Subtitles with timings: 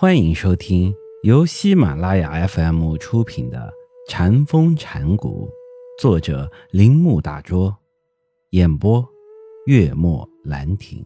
[0.00, 3.58] 欢迎收听由喜马拉雅 FM 出品的
[4.08, 5.48] 《禅风禅谷，
[6.00, 7.76] 作者铃木大拙，
[8.50, 9.04] 演播
[9.66, 11.04] 月末兰亭。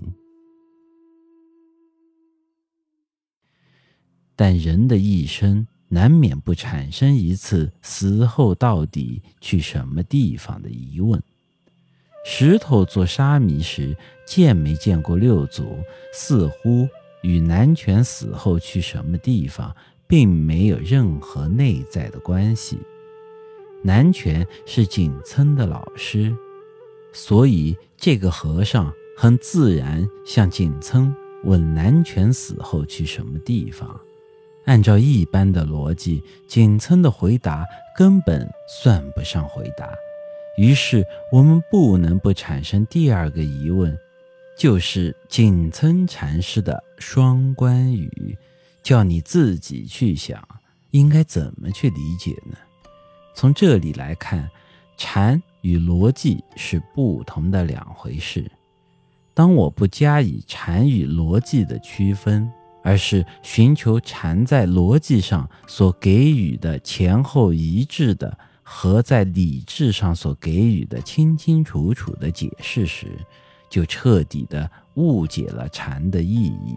[4.36, 11.18] 但人的一生难免不产生一次死后到底去什么地方的疑问。
[12.26, 13.96] 石头做沙弥时
[14.26, 15.78] 见没见过六祖？
[16.12, 16.86] 似乎。
[17.22, 19.74] 与南拳死后去什么地方，
[20.06, 22.78] 并没有任何内在的关系。
[23.82, 26.32] 南拳是景村的老师，
[27.12, 31.12] 所以这个和尚很自然向景村
[31.44, 33.98] 问南拳死后去什么地方。
[34.64, 39.92] 按照一般的逻辑，景村的回答根本算不上回答。
[40.56, 43.98] 于是我们不能不产生第二个疑问。
[44.56, 48.36] 就是景村禅师的双关语，
[48.82, 50.46] 叫你自己去想，
[50.90, 52.56] 应该怎么去理解呢？
[53.34, 54.48] 从这里来看，
[54.96, 58.50] 禅与逻辑是不同的两回事。
[59.34, 62.48] 当我不加以禅与逻辑的区分，
[62.84, 73.18] 而是寻求禅在逻辑上所给予的前后一致的，和在理智上所给予的清清楚楚的解释时，
[73.72, 76.76] 就彻底的误解了禅的意义。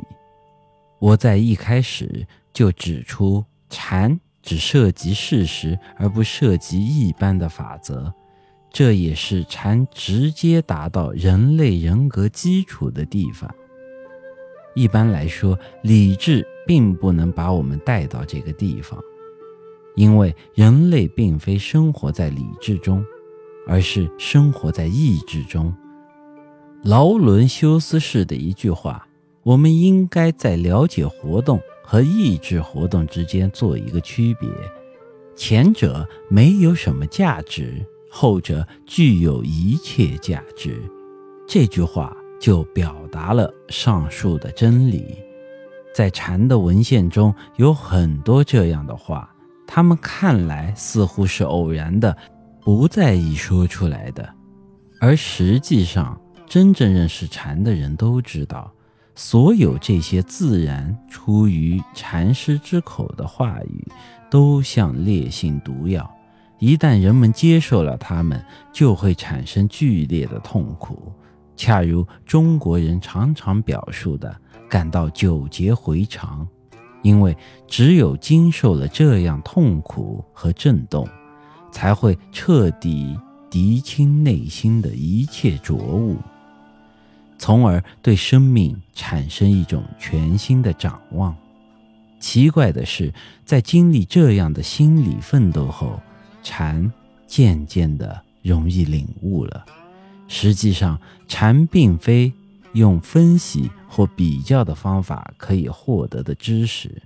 [0.97, 8.13] 我在一开始就指出，禅只涉及事实，而不涉及一般的法则。
[8.71, 13.53] 这也是禅直接达到人类人格基础的地方。
[14.73, 18.97] 一般来说，理智并不能把我们带到这个地方，
[19.95, 23.03] 因为人类并非生活在理智中，
[23.67, 25.75] 而是生活在意志中。
[26.85, 29.07] 劳伦修斯式的一句话
[29.41, 34.47] ：“我们应该在了解活动和意志活动之间做一个区别，
[35.35, 40.79] 前者没有什么价值，后者具有一切价值。”
[41.49, 45.15] 这句话就表达了上述的真理。
[45.91, 49.33] 在禅的文献中有很多这样的话，
[49.65, 52.15] 他们看来似乎是偶然的，
[52.61, 54.31] 不在意说出来的，
[55.01, 56.15] 而实际上。
[56.47, 58.71] 真正认识禅的人都知道，
[59.15, 63.87] 所有这些自然出于禅师之口的话语，
[64.29, 66.09] 都像烈性毒药。
[66.59, 71.11] 一旦人们接受了它们，就会产生剧烈的痛苦，
[71.55, 74.33] 恰如中国人常常表述的，
[74.69, 76.47] 感到久劫回肠。
[77.01, 81.07] 因为只有经受了这样痛苦和震动，
[81.71, 83.15] 才会彻底
[83.51, 86.15] 涤清内心的一切浊物。
[87.45, 91.35] 从而对生命产生一种全新的展望。
[92.19, 93.13] 奇怪的是，
[93.45, 96.01] 在经历这样的心理奋斗后，
[96.41, 96.91] 禅
[97.27, 99.63] 渐渐的容易领悟了。
[100.27, 102.33] 实际上，禅并非
[102.73, 106.99] 用分析或比较的方法可以获得的知识，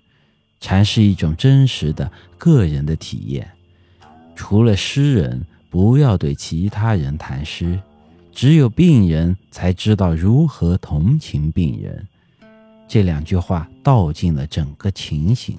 [0.61, 3.45] 禅是一种真实的个人的体验。
[4.37, 7.77] 除了诗人，不要对其他人谈诗。
[8.41, 12.07] 只有病人才知道如何同情病人，
[12.87, 15.57] 这两句话道尽了整个情形。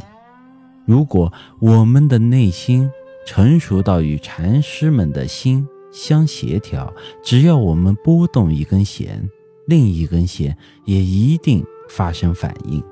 [0.86, 1.30] 如果
[1.60, 2.90] 我们的内心
[3.26, 6.90] 成熟到与禅师们的心相协调，
[7.22, 9.28] 只要我们拨动一根弦，
[9.66, 12.82] 另一根弦也一定发生反应。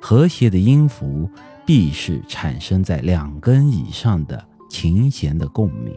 [0.00, 1.28] 和谐的音符
[1.66, 5.94] 必是产生在两根以上的琴弦的共鸣。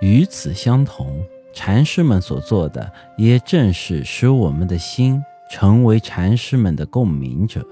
[0.00, 1.20] 与此相同。
[1.52, 7.66] 禅师们所做的，也正是使我们的心成为禅师们的共鸣者。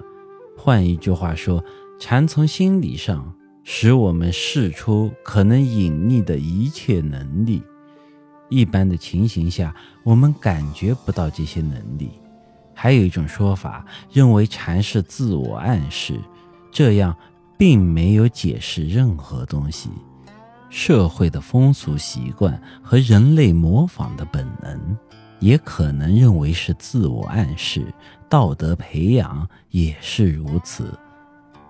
[0.56, 1.64] 换一句话说，
[2.00, 7.62] 禅从心理上使我们试出可能隐匿的一切能力。
[8.48, 12.10] 一般的情形下，我们感觉不到这些能力。
[12.74, 16.18] 还有一种说法认为禅是自我暗示，
[16.70, 17.14] 这样
[17.56, 19.90] 并没有解释任何东西。
[20.70, 24.96] 社会的风俗习惯和人类模仿的本能，
[25.40, 27.82] 也可能认为是自我暗示；
[28.28, 30.92] 道德培养也是如此，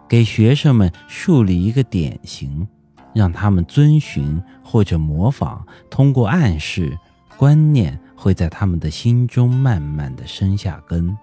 [0.08, 2.66] 给学生们树立一个典型，
[3.14, 6.98] 让他们遵循或者模仿，通过暗示，
[7.36, 11.16] 观念会在他们的心中慢慢的生下根，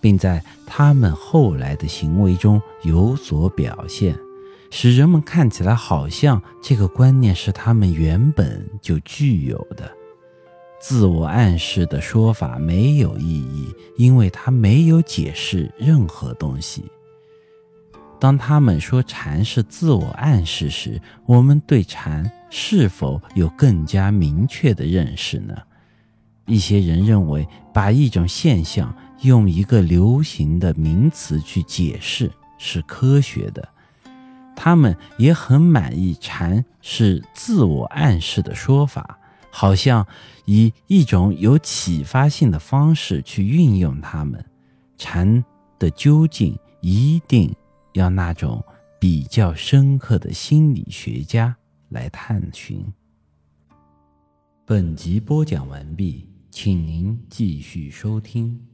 [0.00, 4.14] 并在他们后来的行为中有所表现。
[4.76, 9.88] 使人们看起来好像这个观念是他们原本就具有的。
[10.80, 16.82] 自我暗示的说法没有意义，因为它没有解释任何东西。
[18.18, 25.56] 当他们说禅是自我暗示时，我们对禅是否有更加明确的认识呢？
[26.46, 32.28] 一些人认为，把一种现象用一个流行的名词去解释
[32.58, 33.68] 是科学的。
[34.56, 39.18] 他们也很满意禅是自我暗示的说法，
[39.50, 40.06] 好像
[40.44, 44.44] 以一种有启发性的方式去运用它们。
[44.96, 45.44] 禅
[45.78, 47.54] 的究竟一定
[47.92, 48.64] 要那种
[48.98, 51.56] 比较深刻的心理学家
[51.88, 52.84] 来探寻。
[54.64, 56.28] 本集播讲完毕。
[56.54, 58.73] 请您继续收听。